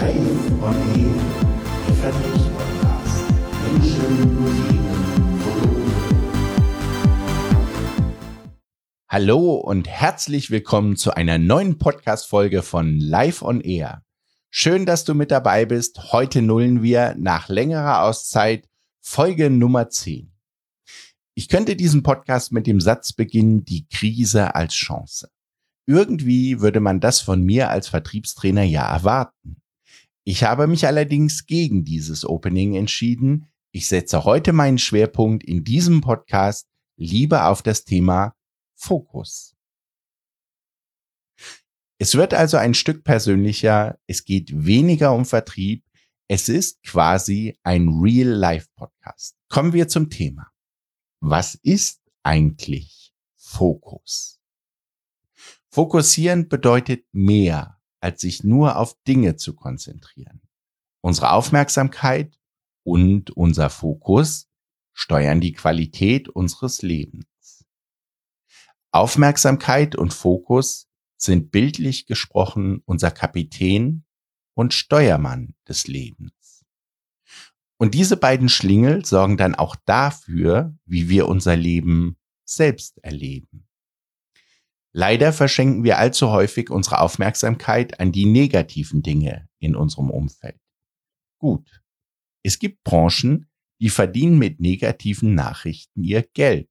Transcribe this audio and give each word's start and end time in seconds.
Live 0.00 0.16
on 0.62 0.74
Air, 0.96 1.12
der 1.86 1.94
Vertriebspodcast. 1.96 3.32
Menschen, 3.70 4.40
Musik, 4.40 4.80
Produkte. 5.42 5.92
Hallo 9.10 9.56
und 9.56 9.88
herzlich 9.88 10.50
willkommen 10.50 10.96
zu 10.96 11.14
einer 11.14 11.36
neuen 11.36 11.76
Podcast-Folge 11.76 12.62
von 12.62 12.98
Live 12.98 13.42
on 13.42 13.60
Air. 13.60 14.02
Schön, 14.48 14.86
dass 14.86 15.04
du 15.04 15.14
mit 15.14 15.30
dabei 15.30 15.66
bist. 15.66 16.12
Heute 16.12 16.40
nullen 16.40 16.82
wir 16.82 17.14
nach 17.18 17.50
längerer 17.50 18.02
Auszeit 18.02 18.66
Folge 19.02 19.50
Nummer 19.50 19.90
10. 19.90 20.32
Ich 21.34 21.50
könnte 21.50 21.76
diesen 21.76 22.02
Podcast 22.02 22.52
mit 22.52 22.66
dem 22.66 22.80
Satz 22.80 23.12
beginnen, 23.12 23.66
die 23.66 23.86
Krise 23.86 24.54
als 24.54 24.72
Chance. 24.72 25.28
Irgendwie 25.84 26.62
würde 26.62 26.80
man 26.80 27.00
das 27.00 27.20
von 27.20 27.42
mir 27.42 27.68
als 27.68 27.88
Vertriebstrainer 27.88 28.62
ja 28.62 28.90
erwarten. 28.90 29.60
Ich 30.24 30.44
habe 30.44 30.66
mich 30.66 30.86
allerdings 30.86 31.46
gegen 31.46 31.84
dieses 31.84 32.24
Opening 32.24 32.74
entschieden. 32.74 33.50
Ich 33.72 33.88
setze 33.88 34.24
heute 34.24 34.52
meinen 34.52 34.78
Schwerpunkt 34.78 35.44
in 35.44 35.64
diesem 35.64 36.00
Podcast 36.00 36.66
lieber 36.96 37.48
auf 37.48 37.62
das 37.62 37.84
Thema 37.84 38.34
Fokus. 38.74 39.56
Es 41.98 42.14
wird 42.14 42.32
also 42.34 42.56
ein 42.56 42.74
Stück 42.74 43.04
persönlicher, 43.04 43.98
es 44.06 44.24
geht 44.24 44.64
weniger 44.64 45.12
um 45.12 45.24
Vertrieb, 45.24 45.84
es 46.28 46.48
ist 46.48 46.82
quasi 46.82 47.58
ein 47.62 47.88
Real-Life-Podcast. 47.88 49.36
Kommen 49.48 49.72
wir 49.72 49.88
zum 49.88 50.10
Thema. 50.10 50.50
Was 51.20 51.56
ist 51.56 52.00
eigentlich 52.22 53.12
Fokus? 53.36 54.40
Fokussieren 55.70 56.48
bedeutet 56.48 57.04
mehr, 57.12 57.79
als 58.00 58.20
sich 58.20 58.44
nur 58.44 58.76
auf 58.76 58.96
Dinge 59.06 59.36
zu 59.36 59.54
konzentrieren. 59.54 60.42
Unsere 61.02 61.32
Aufmerksamkeit 61.32 62.38
und 62.82 63.30
unser 63.30 63.70
Fokus 63.70 64.48
steuern 64.92 65.40
die 65.40 65.52
Qualität 65.52 66.28
unseres 66.28 66.82
Lebens. 66.82 67.64
Aufmerksamkeit 68.92 69.96
und 69.96 70.12
Fokus 70.12 70.88
sind 71.16 71.52
bildlich 71.52 72.06
gesprochen 72.06 72.82
unser 72.84 73.10
Kapitän 73.10 74.04
und 74.54 74.74
Steuermann 74.74 75.54
des 75.68 75.86
Lebens. 75.86 76.64
Und 77.78 77.94
diese 77.94 78.16
beiden 78.16 78.48
Schlingel 78.48 79.04
sorgen 79.04 79.36
dann 79.36 79.54
auch 79.54 79.76
dafür, 79.86 80.76
wie 80.84 81.08
wir 81.08 81.28
unser 81.28 81.56
Leben 81.56 82.18
selbst 82.44 82.98
erleben. 82.98 83.69
Leider 84.92 85.32
verschenken 85.32 85.84
wir 85.84 85.98
allzu 85.98 86.30
häufig 86.30 86.70
unsere 86.70 87.00
Aufmerksamkeit 87.00 88.00
an 88.00 88.10
die 88.10 88.26
negativen 88.26 89.02
Dinge 89.02 89.48
in 89.60 89.76
unserem 89.76 90.10
Umfeld. 90.10 90.60
Gut, 91.38 91.82
es 92.42 92.58
gibt 92.58 92.82
Branchen, 92.82 93.48
die 93.80 93.90
verdienen 93.90 94.38
mit 94.38 94.60
negativen 94.60 95.34
Nachrichten 95.34 96.04
ihr 96.04 96.22
Geld. 96.22 96.68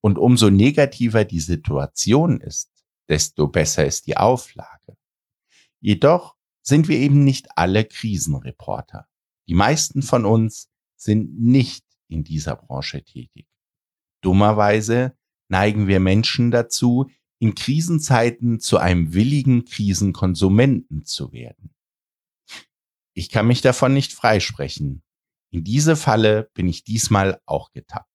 Und 0.00 0.18
umso 0.18 0.50
negativer 0.50 1.24
die 1.24 1.40
Situation 1.40 2.40
ist, 2.40 2.70
desto 3.08 3.48
besser 3.48 3.86
ist 3.86 4.06
die 4.06 4.16
Auflage. 4.16 4.96
Jedoch 5.80 6.36
sind 6.62 6.88
wir 6.88 6.98
eben 6.98 7.24
nicht 7.24 7.48
alle 7.56 7.84
Krisenreporter. 7.84 9.06
Die 9.48 9.54
meisten 9.54 10.02
von 10.02 10.24
uns 10.24 10.70
sind 10.96 11.40
nicht 11.40 11.84
in 12.08 12.24
dieser 12.24 12.56
Branche 12.56 13.02
tätig. 13.02 13.46
Dummerweise 14.22 15.16
neigen 15.48 15.86
wir 15.86 16.00
Menschen 16.00 16.50
dazu, 16.50 17.10
in 17.38 17.54
Krisenzeiten 17.54 18.60
zu 18.60 18.78
einem 18.78 19.12
willigen 19.12 19.64
Krisenkonsumenten 19.64 21.04
zu 21.04 21.32
werden. 21.32 21.74
Ich 23.14 23.28
kann 23.28 23.46
mich 23.46 23.60
davon 23.60 23.94
nicht 23.94 24.12
freisprechen. 24.12 25.02
In 25.50 25.62
diese 25.62 25.94
Falle 25.94 26.50
bin 26.54 26.66
ich 26.68 26.84
diesmal 26.84 27.40
auch 27.46 27.70
getappt. 27.72 28.08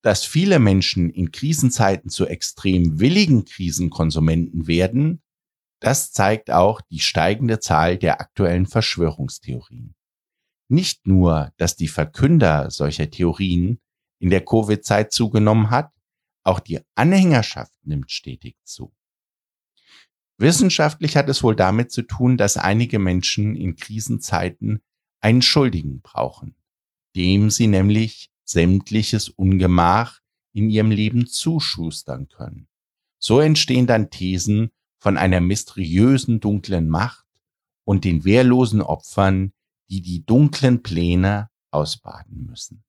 Dass 0.00 0.24
viele 0.24 0.58
Menschen 0.58 1.10
in 1.10 1.32
Krisenzeiten 1.32 2.08
zu 2.08 2.26
extrem 2.26 3.00
willigen 3.00 3.44
Krisenkonsumenten 3.44 4.66
werden, 4.66 5.22
das 5.80 6.12
zeigt 6.12 6.50
auch 6.50 6.80
die 6.80 7.00
steigende 7.00 7.60
Zahl 7.60 7.98
der 7.98 8.20
aktuellen 8.20 8.66
Verschwörungstheorien. 8.66 9.94
Nicht 10.68 11.06
nur, 11.06 11.52
dass 11.56 11.76
die 11.76 11.88
Verkünder 11.88 12.70
solcher 12.70 13.10
Theorien 13.10 13.80
in 14.18 14.30
der 14.30 14.44
Covid-Zeit 14.44 15.12
zugenommen 15.12 15.70
hat, 15.70 15.92
auch 16.44 16.60
die 16.60 16.80
Anhängerschaft 16.94 17.72
nimmt 17.82 18.10
stetig 18.10 18.56
zu. 18.64 18.92
Wissenschaftlich 20.38 21.16
hat 21.16 21.28
es 21.28 21.42
wohl 21.42 21.56
damit 21.56 21.90
zu 21.90 22.02
tun, 22.02 22.36
dass 22.36 22.56
einige 22.56 22.98
Menschen 22.98 23.56
in 23.56 23.76
Krisenzeiten 23.76 24.82
einen 25.20 25.42
Schuldigen 25.42 26.00
brauchen, 26.00 26.54
dem 27.16 27.50
sie 27.50 27.66
nämlich 27.66 28.30
sämtliches 28.44 29.28
Ungemach 29.28 30.20
in 30.52 30.70
ihrem 30.70 30.90
Leben 30.90 31.26
zuschustern 31.26 32.28
können. 32.28 32.68
So 33.18 33.40
entstehen 33.40 33.86
dann 33.86 34.10
Thesen 34.10 34.70
von 34.98 35.16
einer 35.16 35.40
mysteriösen 35.40 36.40
dunklen 36.40 36.88
Macht 36.88 37.26
und 37.84 38.04
den 38.04 38.24
wehrlosen 38.24 38.80
Opfern, 38.80 39.52
die 39.90 40.02
die 40.02 40.24
dunklen 40.24 40.82
Pläne 40.82 41.50
ausbaden 41.70 42.46
müssen. 42.46 42.84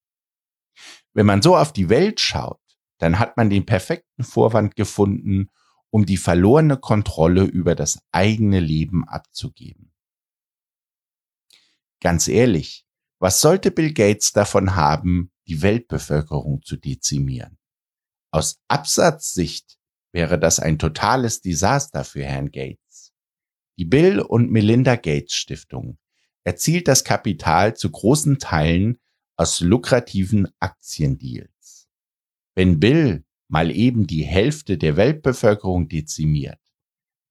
Wenn 1.14 1.26
man 1.26 1.42
so 1.42 1.56
auf 1.56 1.74
die 1.74 1.90
Welt 1.90 2.20
schaut, 2.20 2.62
dann 3.00 3.20
hat 3.20 3.38
man 3.38 3.50
den 3.50 3.66
perfekten 3.66 4.24
Vorwand 4.24 4.76
gefunden, 4.76 5.50
um 5.90 6.06
die 6.06 6.18
verlorene 6.18 6.78
Kontrolle 6.78 7.44
über 7.44 7.76
das 7.76 8.00
eigene 8.12 8.60
Leben 8.60 9.08
abzugeben. 9.08 9.92
Ganz 12.02 12.28
ehrlich, 12.28 12.86
was 13.20 13.42
sollte 13.42 13.72
Bill 13.72 13.94
Gates 13.94 14.32
davon 14.32 14.76
haben, 14.76 15.32
die 15.48 15.62
Weltbevölkerung 15.62 16.62
zu 16.62 16.78
dezimieren? 16.78 17.58
Aus 18.32 18.62
Absatzsicht 18.68 19.78
wäre 20.12 20.40
das 20.40 20.60
ein 20.60 20.80
totales 20.80 21.42
Desaster 21.42 22.04
für 22.04 22.24
Herrn 22.24 22.52
Gates. 22.52 23.14
Die 23.78 23.86
Bill 23.86 24.20
und 24.20 24.52
Melinda 24.52 24.96
Gates 24.96 25.34
Stiftung 25.34 25.98
erzielt 26.44 26.88
das 26.88 27.04
Kapital 27.04 27.76
zu 27.76 27.90
großen 27.92 28.40
Teilen 28.40 29.00
aus 29.40 29.62
lukrativen 29.62 30.50
Aktiendeals. 30.60 31.88
Wenn 32.56 32.82
Bill 32.82 33.24
mal 33.48 33.72
eben 33.72 34.06
die 34.06 34.24
Hälfte 34.24 34.78
der 34.78 34.98
Weltbevölkerung 34.98 35.88
dezimiert, 35.88 36.60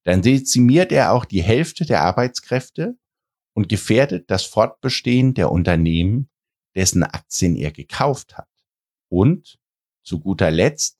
dann 0.05 0.23
dezimiert 0.23 0.91
er 0.91 1.13
auch 1.13 1.23
die 1.23 1.43
Hälfte 1.43 1.85
der 1.85 2.01
Arbeitskräfte 2.01 2.97
und 3.53 3.69
gefährdet 3.69 4.31
das 4.31 4.45
Fortbestehen 4.45 5.35
der 5.35 5.51
Unternehmen, 5.51 6.31
dessen 6.75 7.03
Aktien 7.03 7.55
er 7.55 7.71
gekauft 7.71 8.35
hat. 8.35 8.49
Und 9.09 9.59
zu 10.03 10.19
guter 10.19 10.49
Letzt 10.49 10.97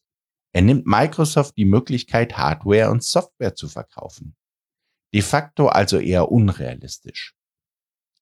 er 0.51 0.61
nimmt 0.61 0.85
Microsoft 0.85 1.57
die 1.57 1.65
Möglichkeit, 1.65 2.37
Hardware 2.37 2.91
und 2.91 3.03
Software 3.03 3.55
zu 3.55 3.67
verkaufen. 3.67 4.35
De 5.13 5.21
facto 5.21 5.67
also 5.67 5.97
eher 5.97 6.31
unrealistisch. 6.31 7.35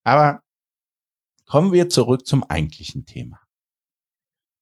Aber 0.03 0.41
kommen 1.47 1.71
wir 1.71 1.89
zurück 1.89 2.27
zum 2.27 2.43
eigentlichen 2.43 3.05
Thema. 3.05 3.39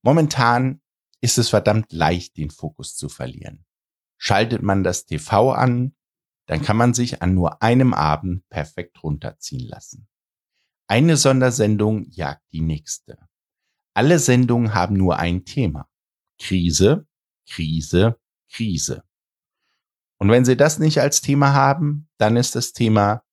Momentan 0.04 0.82
ist 1.20 1.38
es 1.38 1.50
verdammt 1.50 1.92
leicht, 1.92 2.38
den 2.38 2.52
Fokus 2.52 2.96
zu 2.96 3.10
verlieren. 3.10 3.66
Schaltet 4.18 4.62
man 4.62 4.84
das 4.84 5.06
TV 5.06 5.52
an, 5.52 5.96
dann 6.46 6.62
kann 6.62 6.78
man 6.78 6.94
sich 6.94 7.22
an 7.24 7.34
nur 7.34 7.62
einem 7.64 7.94
Abend 7.94 8.48
perfekt 8.50 9.04
runterziehen 9.04 9.68
lassen. 9.68 10.08
Eine 10.88 11.18
Sondersendung 11.18 12.06
jagt 12.12 12.44
die 12.52 12.62
nächste. 12.62 13.18
Alle 13.96 14.20
Sendungen 14.20 14.76
haben 14.76 14.96
nur 14.96 15.18
ein 15.18 15.44
Thema. 15.44 15.90
Krise, 16.40 17.08
Krise, 17.50 18.20
Krise. 18.52 19.04
Und 20.18 20.30
wenn 20.30 20.46
Sie 20.46 20.56
das 20.56 20.78
nicht 20.78 21.02
als 21.02 21.22
Thema 21.22 21.54
haben, 21.54 22.08
dann 22.18 22.38
ist 22.38 22.56
das 22.56 22.74
Thema, 22.74 23.24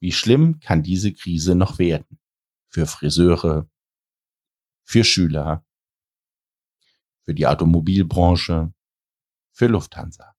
wie 0.00 0.12
schlimm 0.12 0.60
kann 0.60 0.82
diese 0.82 1.12
Krise 1.12 1.54
noch 1.54 1.78
werden? 1.78 2.17
Für 2.68 2.86
Friseure, 2.86 3.68
für 4.84 5.04
Schüler, 5.04 5.66
für 7.24 7.34
die 7.34 7.46
Automobilbranche, 7.46 8.72
für 9.52 9.66
Lufthansa. 9.66 10.34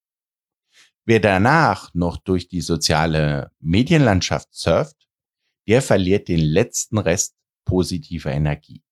Wer 1.06 1.20
danach 1.20 1.94
noch 1.94 2.18
durch 2.18 2.48
die 2.48 2.62
soziale 2.62 3.52
Medienlandschaft 3.60 4.54
surft, 4.54 5.08
der 5.68 5.82
verliert 5.82 6.28
den 6.28 6.40
letzten 6.40 6.98
Rest 6.98 7.36
positiver 7.66 8.32
Energie. 8.32 8.84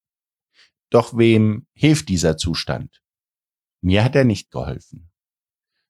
Doch 0.89 1.17
wem 1.17 1.67
hilft 1.73 2.09
dieser 2.09 2.37
Zustand? 2.37 3.03
Mir 3.81 4.03
hat 4.03 4.15
er 4.15 4.23
nicht 4.23 4.51
geholfen. 4.51 5.11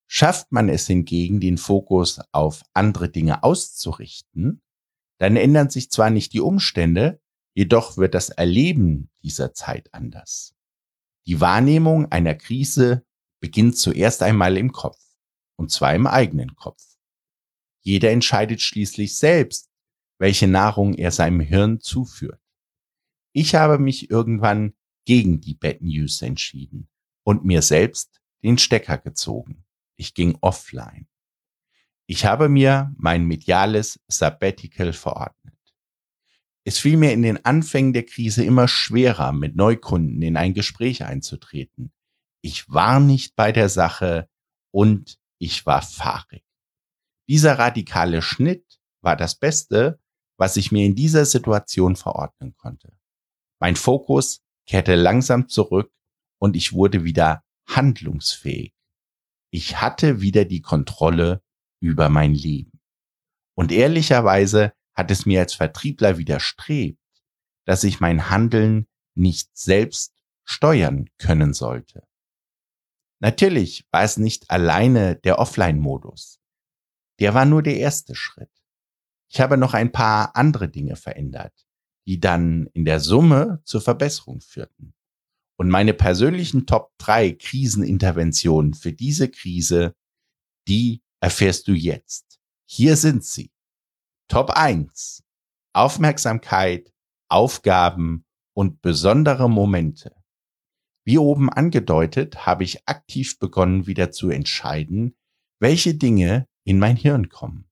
Schafft 0.07 0.51
man 0.51 0.69
es 0.69 0.87
hingegen, 0.87 1.39
den 1.39 1.57
Fokus 1.57 2.21
auf 2.31 2.63
andere 2.73 3.09
Dinge 3.09 3.43
auszurichten, 3.43 4.61
dann 5.17 5.35
ändern 5.35 5.69
sich 5.69 5.91
zwar 5.91 6.09
nicht 6.09 6.33
die 6.33 6.41
Umstände, 6.41 7.21
jedoch 7.57 7.97
wird 7.97 8.13
das 8.13 8.29
Erleben 8.29 9.09
dieser 9.23 9.51
Zeit 9.51 9.91
anders. 9.91 10.55
Die 11.25 11.41
Wahrnehmung 11.41 12.11
einer 12.11 12.35
Krise 12.35 13.03
beginnt 13.39 13.79
zuerst 13.79 14.21
einmal 14.21 14.57
im 14.57 14.71
Kopf, 14.71 14.99
und 15.55 15.71
zwar 15.71 15.95
im 15.95 16.05
eigenen 16.05 16.55
Kopf. 16.55 16.83
Jeder 17.81 18.11
entscheidet 18.11 18.61
schließlich 18.61 19.17
selbst, 19.17 19.71
welche 20.19 20.47
Nahrung 20.47 20.93
er 20.93 21.09
seinem 21.09 21.39
Hirn 21.39 21.81
zuführt. 21.81 22.39
Ich 23.33 23.55
habe 23.55 23.79
mich 23.79 24.11
irgendwann 24.11 24.75
gegen 25.05 25.41
die 25.41 25.55
Bad 25.55 25.81
News 25.81 26.21
entschieden 26.21 26.87
und 27.23 27.43
mir 27.43 27.63
selbst 27.63 28.21
den 28.43 28.59
Stecker 28.59 28.99
gezogen. 28.99 29.65
Ich 29.95 30.13
ging 30.13 30.37
offline. 30.41 31.07
Ich 32.05 32.23
habe 32.23 32.49
mir 32.49 32.93
mein 32.97 33.25
mediales 33.25 33.99
Sabbatical 34.07 34.93
verordnet. 34.93 35.56
Es 36.67 36.79
fiel 36.79 36.97
mir 36.97 37.13
in 37.13 37.21
den 37.21 37.45
Anfängen 37.45 37.93
der 37.93 38.03
Krise 38.03 38.43
immer 38.43 38.67
schwerer, 38.67 39.31
mit 39.31 39.55
Neukunden 39.55 40.21
in 40.21 40.35
ein 40.35 40.53
Gespräch 40.53 41.05
einzutreten. 41.05 41.93
Ich 42.41 42.69
war 42.69 42.99
nicht 42.99 43.37
bei 43.37 43.53
der 43.53 43.69
Sache 43.69 44.27
und 44.73 45.17
ich 45.39 45.65
war 45.65 45.81
fahrig. 45.81 46.43
Dieser 47.29 47.57
radikale 47.57 48.21
Schnitt 48.21 48.81
war 49.01 49.15
das 49.15 49.35
Beste, 49.35 50.01
was 50.37 50.57
ich 50.57 50.73
mir 50.73 50.85
in 50.85 50.93
dieser 50.93 51.23
Situation 51.23 51.95
verordnen 51.95 52.53
konnte. 52.57 52.91
Mein 53.61 53.77
Fokus 53.77 54.41
kehrte 54.67 54.95
langsam 54.95 55.47
zurück 55.47 55.89
und 56.37 56.57
ich 56.57 56.73
wurde 56.73 57.05
wieder 57.05 57.45
handlungsfähig. 57.69 58.73
Ich 59.53 59.79
hatte 59.79 60.19
wieder 60.19 60.43
die 60.43 60.61
Kontrolle 60.61 61.41
über 61.79 62.09
mein 62.09 62.33
Leben. 62.33 62.81
Und 63.55 63.71
ehrlicherweise 63.71 64.73
hat 64.97 65.11
es 65.11 65.25
mir 65.27 65.41
als 65.41 65.53
Vertriebler 65.53 66.17
widerstrebt, 66.17 66.99
dass 67.65 67.83
ich 67.83 67.99
mein 67.99 68.29
Handeln 68.29 68.87
nicht 69.15 69.55
selbst 69.55 70.13
steuern 70.43 71.09
können 71.19 71.53
sollte. 71.53 72.03
Natürlich 73.19 73.85
war 73.91 74.03
es 74.03 74.17
nicht 74.17 74.49
alleine 74.49 75.15
der 75.15 75.39
Offline-Modus. 75.39 76.39
Der 77.19 77.33
war 77.33 77.45
nur 77.45 77.63
der 77.63 77.77
erste 77.77 78.15
Schritt. 78.15 78.51
Ich 79.29 79.39
habe 79.39 79.57
noch 79.57 79.73
ein 79.73 79.91
paar 79.91 80.35
andere 80.35 80.69
Dinge 80.69 80.95
verändert, 80.95 81.67
die 82.07 82.19
dann 82.19 82.67
in 82.73 82.85
der 82.85 82.99
Summe 82.99 83.61
zur 83.65 83.81
Verbesserung 83.81 84.41
führten. 84.41 84.93
Und 85.59 85.69
meine 85.69 85.93
persönlichen 85.93 86.65
Top 86.65 86.93
3 86.99 87.33
Kriseninterventionen 87.33 88.73
für 88.73 88.93
diese 88.93 89.29
Krise, 89.29 89.95
die 90.67 91.01
erfährst 91.19 91.67
du 91.67 91.73
jetzt. 91.73 92.39
Hier 92.65 92.95
sind 92.95 93.23
sie. 93.25 93.51
Top 94.29 94.49
1. 94.49 95.23
Aufmerksamkeit, 95.71 96.91
Aufgaben 97.29 98.25
und 98.53 98.81
besondere 98.81 99.49
Momente. 99.49 100.13
Wie 101.05 101.17
oben 101.17 101.49
angedeutet, 101.49 102.45
habe 102.45 102.65
ich 102.65 102.85
aktiv 102.89 103.39
begonnen, 103.39 103.87
wieder 103.87 104.11
zu 104.11 104.29
entscheiden, 104.29 105.15
welche 105.61 105.95
Dinge 105.95 106.45
in 106.65 106.77
mein 106.77 106.97
Hirn 106.97 107.29
kommen. 107.29 107.69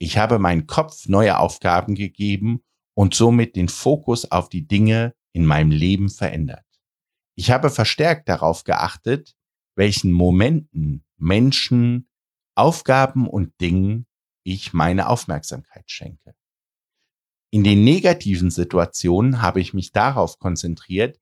Ich 0.00 0.18
habe 0.18 0.40
meinen 0.40 0.66
Kopf 0.66 1.06
neue 1.06 1.38
Aufgaben 1.38 1.94
gegeben 1.94 2.64
und 2.94 3.14
somit 3.14 3.54
den 3.54 3.68
Fokus 3.68 4.32
auf 4.32 4.48
die 4.48 4.66
Dinge 4.66 5.14
in 5.32 5.46
meinem 5.46 5.70
Leben 5.70 6.08
verändert. 6.08 6.66
Ich 7.36 7.52
habe 7.52 7.70
verstärkt 7.70 8.28
darauf 8.28 8.64
geachtet, 8.64 9.36
welchen 9.76 10.10
Momenten, 10.10 11.04
Menschen, 11.18 12.08
Aufgaben 12.56 13.28
und 13.28 13.52
Dingen 13.60 14.07
ich 14.52 14.72
meine 14.72 15.08
Aufmerksamkeit 15.08 15.90
schenke. 15.90 16.34
In 17.50 17.64
den 17.64 17.84
negativen 17.84 18.50
Situationen 18.50 19.42
habe 19.42 19.60
ich 19.60 19.74
mich 19.74 19.92
darauf 19.92 20.38
konzentriert, 20.38 21.18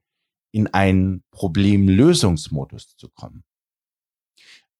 in 0.52 0.68
einen 0.68 1.22
Problemlösungsmodus 1.30 2.96
zu 2.96 3.08
kommen. 3.08 3.44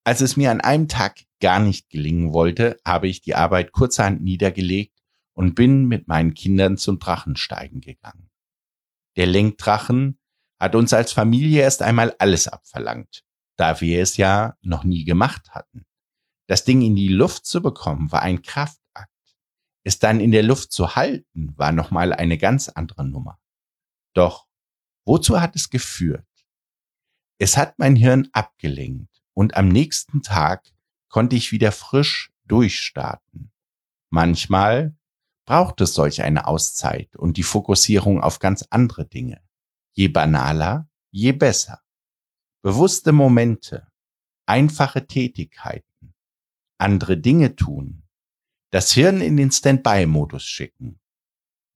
Als 0.04 0.20
es 0.20 0.36
mir 0.36 0.50
an 0.50 0.60
einem 0.60 0.88
Tag 0.88 1.24
gar 1.40 1.60
nicht 1.60 1.90
gelingen 1.90 2.32
wollte, 2.32 2.78
habe 2.84 3.08
ich 3.08 3.20
die 3.20 3.34
Arbeit 3.34 3.72
kurzerhand 3.72 4.22
niedergelegt 4.22 5.02
und 5.34 5.54
bin 5.54 5.86
mit 5.86 6.08
meinen 6.08 6.34
Kindern 6.34 6.78
zum 6.78 6.98
Drachensteigen 6.98 7.80
gegangen. 7.80 8.30
Der 9.16 9.26
Lenkdrachen 9.26 10.18
hat 10.58 10.74
uns 10.74 10.92
als 10.92 11.12
Familie 11.12 11.62
erst 11.62 11.82
einmal 11.82 12.14
alles 12.18 12.48
abverlangt, 12.48 13.24
da 13.56 13.80
wir 13.80 14.00
es 14.00 14.16
ja 14.16 14.56
noch 14.62 14.84
nie 14.84 15.04
gemacht 15.04 15.50
hatten. 15.50 15.84
Das 16.46 16.64
Ding 16.64 16.82
in 16.82 16.94
die 16.94 17.08
Luft 17.08 17.46
zu 17.46 17.60
bekommen 17.60 18.12
war 18.12 18.22
ein 18.22 18.42
Kraftakt. 18.42 19.10
Es 19.84 19.98
dann 19.98 20.20
in 20.20 20.30
der 20.30 20.42
Luft 20.42 20.72
zu 20.72 20.96
halten 20.96 21.52
war 21.56 21.72
nochmal 21.72 22.12
eine 22.12 22.38
ganz 22.38 22.68
andere 22.68 23.04
Nummer. 23.04 23.38
Doch 24.14 24.46
wozu 25.04 25.40
hat 25.40 25.56
es 25.56 25.70
geführt? 25.70 26.26
Es 27.38 27.56
hat 27.56 27.78
mein 27.78 27.96
Hirn 27.96 28.28
abgelenkt 28.32 29.22
und 29.34 29.56
am 29.56 29.68
nächsten 29.68 30.22
Tag 30.22 30.72
konnte 31.08 31.36
ich 31.36 31.52
wieder 31.52 31.72
frisch 31.72 32.32
durchstarten. 32.44 33.52
Manchmal 34.10 34.96
braucht 35.46 35.80
es 35.80 35.94
solch 35.94 36.22
eine 36.22 36.46
Auszeit 36.46 37.14
und 37.16 37.36
die 37.36 37.42
Fokussierung 37.42 38.20
auf 38.20 38.38
ganz 38.38 38.66
andere 38.70 39.06
Dinge. 39.06 39.40
Je 39.92 40.08
banaler, 40.08 40.88
je 41.10 41.32
besser. 41.32 41.82
Bewusste 42.62 43.12
Momente, 43.12 43.86
einfache 44.46 45.06
Tätigkeiten, 45.06 45.86
andere 46.78 47.18
Dinge 47.18 47.56
tun, 47.56 48.02
das 48.70 48.92
Hirn 48.92 49.20
in 49.20 49.36
den 49.36 49.50
Standby-Modus 49.50 50.44
schicken. 50.44 51.00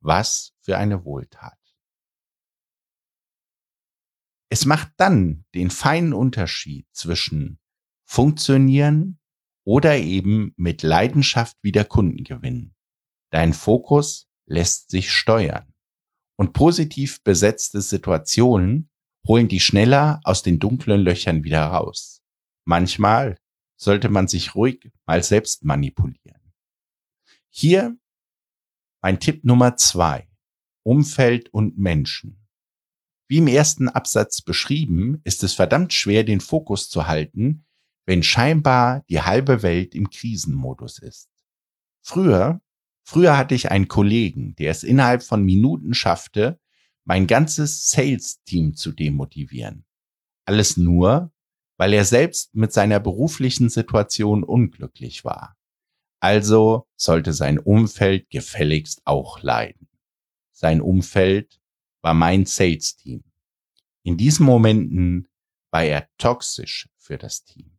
Was 0.03 0.55
für 0.61 0.79
eine 0.79 1.05
Wohltat. 1.05 1.59
Es 4.51 4.65
macht 4.65 4.93
dann 4.97 5.45
den 5.55 5.71
feinen 5.71 6.13
Unterschied 6.13 6.87
zwischen 6.93 7.61
funktionieren 8.05 9.21
oder 9.65 9.97
eben 9.99 10.53
mit 10.57 10.83
Leidenschaft 10.83 11.57
wieder 11.63 11.85
Kunden 11.85 12.25
gewinnen. 12.25 12.75
Dein 13.31 13.53
Fokus 13.53 14.29
lässt 14.47 14.91
sich 14.91 15.13
steuern 15.13 15.73
und 16.37 16.53
positiv 16.53 17.23
besetzte 17.23 17.81
Situationen 17.81 18.91
holen 19.29 19.47
die 19.47 19.61
schneller 19.61 20.21
aus 20.25 20.43
den 20.43 20.59
dunklen 20.59 21.03
Löchern 21.03 21.45
wieder 21.45 21.67
raus. 21.67 22.23
Manchmal 22.65 23.37
sollte 23.81 24.09
man 24.09 24.29
sich 24.29 24.55
ruhig 24.55 24.91
mal 25.07 25.23
selbst 25.23 25.65
manipulieren. 25.65 26.53
Hier 27.49 27.97
mein 29.03 29.19
Tipp 29.19 29.45
Nummer 29.45 29.77
zwei. 29.77 30.29
Umfeld 30.83 31.53
und 31.53 31.79
Menschen. 31.79 32.47
Wie 33.29 33.39
im 33.39 33.47
ersten 33.47 33.89
Absatz 33.89 34.41
beschrieben, 34.41 35.21
ist 35.25 35.43
es 35.45 35.53
verdammt 35.55 35.93
schwer, 35.93 36.25
den 36.25 36.41
Fokus 36.41 36.89
zu 36.89 37.07
halten, 37.07 37.67
wenn 38.07 38.23
scheinbar 38.23 39.05
die 39.09 39.21
halbe 39.21 39.63
Welt 39.63 39.95
im 39.95 40.11
Krisenmodus 40.11 40.99
ist. 40.99 41.31
Früher 42.03 42.61
Früher 43.03 43.37
hatte 43.37 43.57
ich 43.57 43.73
einen 43.73 43.89
Kollegen, 43.89 44.55
der 44.55 44.71
es 44.71 44.85
innerhalb 44.85 45.25
von 45.25 45.43
Minuten 45.43 45.95
schaffte, 45.95 46.61
mein 47.05 47.27
ganzes 47.27 47.91
Sales-Team 47.91 48.77
zu 48.77 48.93
demotivieren. 48.93 49.85
Alles 50.45 50.77
nur, 50.77 51.33
weil 51.81 51.95
er 51.95 52.05
selbst 52.05 52.55
mit 52.55 52.75
seiner 52.75 53.01
beruflichen 53.01 53.71
Situation 53.71 54.45
unglücklich 54.45 55.25
war. 55.25 55.57
Also 56.21 56.87
sollte 56.95 57.33
sein 57.33 57.59
Umfeld 57.59 58.29
gefälligst 58.29 59.01
auch 59.07 59.41
leiden. 59.43 59.89
Sein 60.53 60.83
Umfeld 60.83 61.59
war 62.03 62.13
mein 62.13 62.45
Sales-Team. 62.45 63.25
In 64.03 64.19
diesen 64.19 64.45
Momenten 64.45 65.29
war 65.71 65.85
er 65.85 66.07
toxisch 66.19 66.91
für 66.99 67.17
das 67.17 67.45
Team. 67.45 67.79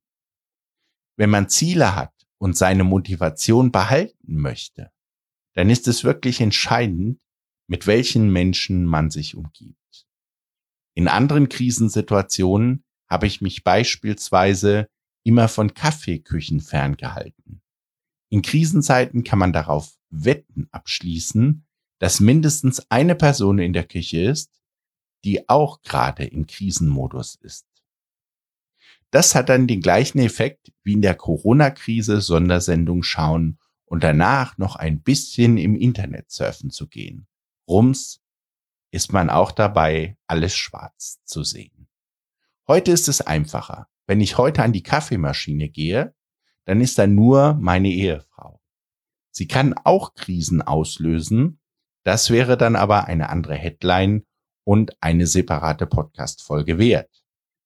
Wenn 1.16 1.30
man 1.30 1.48
Ziele 1.48 1.96
hat 1.96 2.26
und 2.40 2.58
seine 2.58 2.84
Motivation 2.84 3.72
behalten 3.72 4.36
möchte, 4.36 4.90
dann 5.54 5.70
ist 5.70 5.88
es 5.88 6.04
wirklich 6.04 6.42
entscheidend, 6.42 7.20
mit 7.68 7.86
welchen 7.86 8.32
Menschen 8.32 8.84
man 8.84 9.12
sich 9.12 9.36
umgibt. 9.36 10.08
In 10.96 11.08
anderen 11.08 11.50
Krisensituationen 11.50 12.84
habe 13.12 13.28
ich 13.28 13.42
mich 13.42 13.66
beispielsweise 13.66 14.88
immer 15.24 15.50
von 15.50 15.74
Kaffeeküchen 15.74 16.62
ferngehalten. 16.62 17.62
In 18.30 18.42
Krisenzeiten 18.42 19.26
kann 19.26 19.38
man 19.38 19.52
darauf 19.52 19.98
Wetten 20.10 20.70
abschließen, 20.72 21.66
dass 22.00 22.22
mindestens 22.22 22.90
eine 22.90 23.16
Person 23.16 23.60
in 23.60 23.74
der 23.74 23.84
Küche 23.84 24.22
ist, 24.22 24.62
die 25.26 25.50
auch 25.50 25.82
gerade 25.82 26.24
im 26.24 26.48
Krisenmodus 26.48 27.36
ist. 27.36 27.68
Das 29.12 29.36
hat 29.36 29.50
dann 29.50 29.68
den 29.68 29.82
gleichen 29.82 30.20
Effekt 30.20 30.72
wie 30.84 30.94
in 30.94 31.02
der 31.02 31.16
Corona-Krise 31.16 32.22
Sondersendung 32.22 33.04
schauen 33.04 33.60
und 33.84 34.06
danach 34.06 34.58
noch 34.58 34.78
ein 34.78 35.02
bisschen 35.02 35.58
im 35.58 35.76
Internet 35.76 36.32
surfen 36.32 36.70
zu 36.70 36.88
gehen. 36.88 37.28
Rums 37.68 38.22
ist 38.92 39.12
man 39.12 39.30
auch 39.30 39.52
dabei, 39.52 40.18
alles 40.28 40.56
schwarz 40.56 41.20
zu 41.26 41.44
sehen. 41.44 41.90
Heute 42.72 42.94
ist 42.94 43.10
es 43.10 43.20
einfacher. 43.20 43.90
Wenn 44.08 44.22
ich 44.22 44.38
heute 44.38 44.64
an 44.64 44.72
die 44.72 44.82
Kaffeemaschine 44.82 45.68
gehe, 45.68 46.16
dann 46.64 46.80
ist 46.80 46.98
da 46.98 47.06
nur 47.06 47.56
meine 47.56 47.90
Ehefrau. 47.90 48.62
Sie 49.30 49.46
kann 49.46 49.74
auch 49.74 50.14
Krisen 50.14 50.62
auslösen. 50.62 51.60
Das 52.06 52.30
wäre 52.30 52.56
dann 52.56 52.78
aber 52.78 53.08
eine 53.08 53.28
andere 53.28 53.56
Headline 53.56 54.26
und 54.64 54.96
eine 55.04 55.28
separate 55.28 55.86
Podcast-Folge 55.86 56.78
wert. 56.78 57.26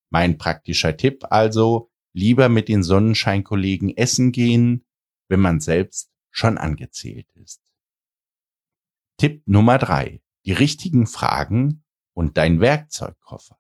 Mein 0.10 0.40
praktischer 0.40 0.98
Tipp 0.98 1.24
also, 1.30 1.92
lieber 2.12 2.50
mit 2.50 2.68
den 2.68 2.82
Sonnenscheinkollegen 2.82 3.96
essen 3.96 4.32
gehen, 4.32 4.88
wenn 5.28 5.40
man 5.40 5.60
selbst 5.60 6.10
schon 6.32 6.58
angezählt 6.58 7.28
ist. 7.36 7.62
Tipp 9.18 9.44
Nummer 9.46 9.78
drei. 9.78 10.24
Die 10.46 10.54
richtigen 10.54 11.06
Fragen 11.06 11.84
und 12.16 12.38
dein 12.38 12.60
Werkzeugkoffer. 12.60 13.60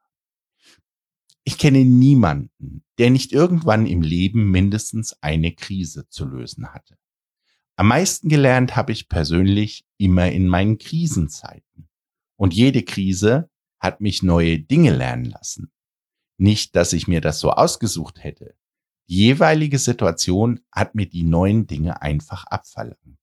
Ich 1.47 1.59
kenne 1.59 1.85
niemanden, 1.85 2.83
der 2.97 3.11
nicht 3.11 3.31
irgendwann 3.31 3.85
im 3.85 4.01
Leben 4.01 4.49
mindestens 4.49 5.21
eine 5.21 5.53
Krise 5.53 6.09
zu 6.09 6.25
lösen 6.25 6.73
hatte. 6.73 6.97
Am 7.75 7.89
meisten 7.89 8.29
gelernt 8.29 8.75
habe 8.75 8.91
ich 8.91 9.09
persönlich 9.09 9.85
immer 9.97 10.31
in 10.31 10.47
meinen 10.47 10.79
Krisenzeiten. 10.79 11.87
Und 12.35 12.55
jede 12.55 12.81
Krise 12.81 13.49
hat 13.79 14.01
mich 14.01 14.23
neue 14.23 14.59
Dinge 14.59 14.95
lernen 14.95 15.25
lassen. 15.25 15.71
Nicht, 16.37 16.75
dass 16.75 16.93
ich 16.93 17.07
mir 17.07 17.21
das 17.21 17.39
so 17.39 17.51
ausgesucht 17.51 18.23
hätte. 18.23 18.55
Die 19.07 19.17
jeweilige 19.17 19.77
Situation 19.77 20.61
hat 20.71 20.95
mir 20.95 21.05
die 21.05 21.23
neuen 21.23 21.67
Dinge 21.67 22.01
einfach 22.01 22.45
abverlangt. 22.45 23.19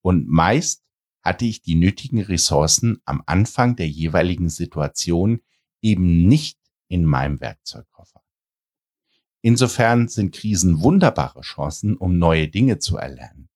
Und 0.00 0.28
meist 0.28 0.84
hatte 1.22 1.44
ich 1.44 1.60
die 1.62 1.74
nötigen 1.74 2.22
Ressourcen 2.22 3.02
am 3.04 3.22
Anfang 3.26 3.74
der 3.74 3.88
jeweiligen 3.88 4.48
Situation 4.48 5.40
eben 5.82 6.28
nicht 6.28 6.57
in 6.88 7.04
meinem 7.04 7.40
Werkzeugkoffer. 7.40 8.22
Insofern 9.40 10.08
sind 10.08 10.34
Krisen 10.34 10.80
wunderbare 10.80 11.42
Chancen, 11.42 11.96
um 11.96 12.18
neue 12.18 12.48
Dinge 12.48 12.78
zu 12.78 12.96
erlernen. 12.96 13.48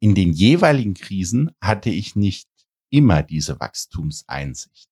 In 0.00 0.14
den 0.14 0.32
jeweiligen 0.32 0.94
Krisen 0.94 1.52
hatte 1.60 1.90
ich 1.90 2.16
nicht 2.16 2.48
immer 2.90 3.22
diese 3.22 3.60
Wachstumseinsicht. 3.60 4.88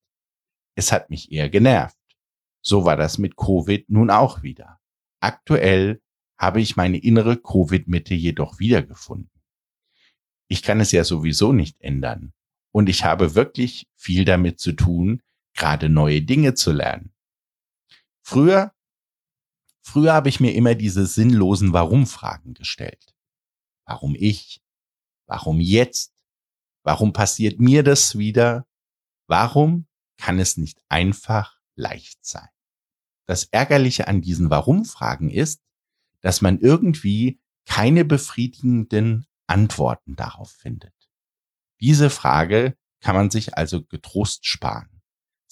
Es 0.75 0.93
hat 0.93 1.11
mich 1.11 1.33
eher 1.33 1.49
genervt. 1.49 1.97
So 2.63 2.85
war 2.85 2.97
das 2.97 3.19
mit 3.19 3.37
Covid 3.37 3.89
nun 3.91 4.11
auch 4.11 4.43
wieder. 4.43 4.79
Aktuell 5.21 6.01
habe 6.39 6.61
ich 6.61 6.77
meine 6.77 6.99
innere 6.99 7.37
Covid-Mitte 7.37 8.15
jedoch 8.15 8.59
wiedergefunden. 8.59 9.31
Ich 10.49 10.63
kann 10.63 10.81
es 10.81 10.93
ja 10.93 11.05
sowieso 11.05 11.53
nicht 11.53 11.81
ändern. 11.81 12.33
Und 12.73 12.89
ich 12.89 13.05
habe 13.05 13.35
wirklich 13.35 13.89
viel 13.97 14.25
damit 14.25 14.59
zu 14.59 14.73
tun, 14.73 15.23
gerade 15.55 15.89
neue 15.89 16.23
Dinge 16.23 16.55
zu 16.55 16.73
lernen. 16.73 17.13
Früher, 18.23 18.73
früher 19.83 20.13
habe 20.13 20.29
ich 20.29 20.41
mir 20.41 20.55
immer 20.55 20.75
diese 20.75 21.07
sinnlosen 21.07 21.73
Warum-Fragen 21.73 22.55
gestellt. 22.55 23.15
Warum 23.85 24.15
ich? 24.15 24.63
Warum 25.27 25.61
jetzt? 25.61 26.13
Warum 26.83 27.13
passiert 27.13 27.61
mir 27.61 27.83
das 27.83 28.17
wieder? 28.17 28.67
Warum 29.27 29.87
kann 30.17 30.39
es 30.39 30.57
nicht 30.57 30.81
einfach 30.89 31.59
leicht 31.75 32.25
sein? 32.25 32.49
Das 33.27 33.45
Ärgerliche 33.45 34.09
an 34.09 34.23
diesen 34.23 34.51
Warum-Fragen 34.51 35.31
ist, 35.31 35.63
dass 36.21 36.41
man 36.41 36.59
irgendwie 36.59 37.41
keine 37.65 38.05
befriedigenden 38.05 39.27
Antworten 39.47 40.17
darauf 40.17 40.51
findet. 40.51 40.95
Diese 41.81 42.11
Frage 42.11 42.77
kann 43.01 43.15
man 43.15 43.31
sich 43.31 43.57
also 43.57 43.85
getrost 43.85 44.47
sparen. 44.47 45.00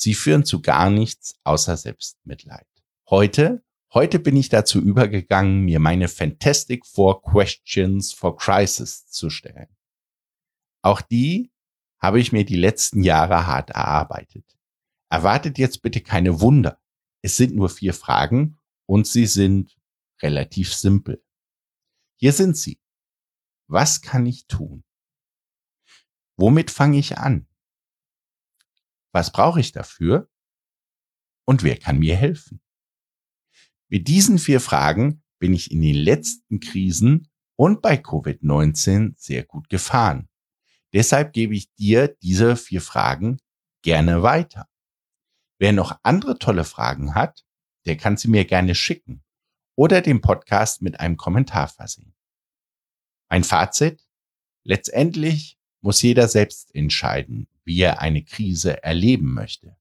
Sie 0.00 0.14
führen 0.14 0.44
zu 0.44 0.62
gar 0.62 0.90
nichts 0.90 1.34
außer 1.42 1.76
Selbstmitleid. 1.76 2.68
Heute, 3.10 3.64
heute 3.92 4.20
bin 4.20 4.36
ich 4.36 4.48
dazu 4.48 4.80
übergegangen, 4.80 5.64
mir 5.64 5.80
meine 5.80 6.06
Fantastic 6.06 6.86
Four 6.86 7.20
Questions 7.20 8.12
for 8.12 8.36
Crisis 8.36 9.08
zu 9.08 9.28
stellen. 9.28 9.66
Auch 10.82 11.00
die 11.00 11.50
habe 11.98 12.20
ich 12.20 12.30
mir 12.30 12.44
die 12.44 12.56
letzten 12.56 13.02
Jahre 13.02 13.48
hart 13.48 13.70
erarbeitet. 13.70 14.44
Erwartet 15.10 15.58
jetzt 15.58 15.82
bitte 15.82 16.00
keine 16.00 16.40
Wunder. 16.40 16.80
Es 17.22 17.36
sind 17.36 17.56
nur 17.56 17.68
vier 17.68 17.92
Fragen 17.92 18.60
und 18.86 19.08
sie 19.08 19.26
sind 19.26 19.76
relativ 20.22 20.72
simpel. 20.72 21.24
Hier 22.20 22.32
sind 22.32 22.56
sie. 22.56 22.78
Was 23.66 24.00
kann 24.00 24.26
ich 24.26 24.46
tun? 24.46 24.84
Womit 26.36 26.70
fange 26.70 26.98
ich 26.98 27.18
an? 27.18 27.48
Was 29.12 29.32
brauche 29.32 29.60
ich 29.60 29.72
dafür? 29.72 30.30
Und 31.46 31.62
wer 31.62 31.78
kann 31.78 31.98
mir 31.98 32.16
helfen? 32.16 32.60
Mit 33.88 34.06
diesen 34.08 34.38
vier 34.38 34.60
Fragen 34.60 35.22
bin 35.38 35.54
ich 35.54 35.70
in 35.70 35.80
den 35.80 35.96
letzten 35.96 36.60
Krisen 36.60 37.28
und 37.56 37.80
bei 37.80 37.94
Covid-19 37.94 39.14
sehr 39.16 39.44
gut 39.44 39.68
gefahren. 39.68 40.28
Deshalb 40.92 41.32
gebe 41.32 41.54
ich 41.54 41.72
dir 41.74 42.08
diese 42.22 42.56
vier 42.56 42.80
Fragen 42.80 43.38
gerne 43.82 44.22
weiter. 44.22 44.68
Wer 45.58 45.72
noch 45.72 45.98
andere 46.02 46.38
tolle 46.38 46.64
Fragen 46.64 47.14
hat, 47.14 47.44
der 47.86 47.96
kann 47.96 48.16
sie 48.16 48.28
mir 48.28 48.44
gerne 48.44 48.74
schicken 48.74 49.24
oder 49.74 50.02
den 50.02 50.20
Podcast 50.20 50.82
mit 50.82 51.00
einem 51.00 51.16
Kommentar 51.16 51.68
versehen. 51.68 52.14
Ein 53.28 53.44
Fazit? 53.44 54.06
Letztendlich 54.64 55.58
muss 55.80 56.02
jeder 56.02 56.28
selbst 56.28 56.74
entscheiden, 56.74 57.48
wie 57.68 57.82
er 57.82 58.00
eine 58.00 58.24
Krise 58.24 58.82
erleben 58.82 59.34
möchte. 59.34 59.76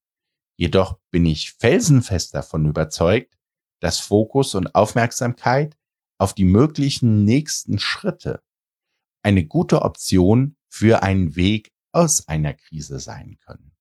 Jedoch 0.58 1.00
bin 1.10 1.26
ich 1.26 1.54
felsenfest 1.54 2.36
davon 2.36 2.66
überzeugt, 2.66 3.38
dass 3.80 4.00
Fokus 4.00 4.56
und 4.56 4.76
Aufmerksamkeit 4.76 5.78
auf 6.20 6.34
die 6.34 6.44
möglichen 6.44 7.24
nächsten 7.24 7.80
Schritte 7.80 8.44
eine 9.24 9.46
gute 9.46 9.84
Option 9.84 10.58
für 10.68 11.02
einen 11.02 11.38
Weg 11.38 11.72
aus 11.94 12.28
einer 12.28 12.54
Krise 12.54 13.00
sein 13.00 13.38
können. 13.40 13.72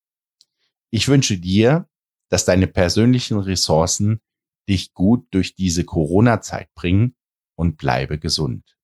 Ich 0.90 1.08
wünsche 1.08 1.38
dir, 1.38 1.88
dass 2.28 2.44
deine 2.44 2.68
persönlichen 2.68 3.38
Ressourcen 3.38 4.20
dich 4.68 4.94
gut 4.94 5.26
durch 5.32 5.56
diese 5.56 5.84
Corona-Zeit 5.84 6.72
bringen 6.74 7.16
und 7.56 7.76
bleibe 7.76 8.20
gesund. 8.20 8.78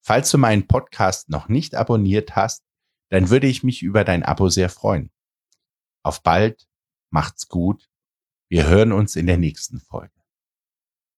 Falls 0.00 0.30
du 0.30 0.38
meinen 0.38 0.66
Podcast 0.66 1.28
noch 1.28 1.48
nicht 1.48 1.74
abonniert 1.74 2.34
hast, 2.34 2.64
dann 3.10 3.30
würde 3.30 3.46
ich 3.46 3.62
mich 3.62 3.82
über 3.82 4.04
dein 4.04 4.22
Abo 4.22 4.48
sehr 4.48 4.68
freuen. 4.68 5.10
Auf 6.02 6.22
bald, 6.22 6.68
macht's 7.10 7.48
gut, 7.48 7.88
wir 8.48 8.66
hören 8.66 8.92
uns 8.92 9.16
in 9.16 9.26
der 9.26 9.38
nächsten 9.38 9.80
Folge. 9.80 10.17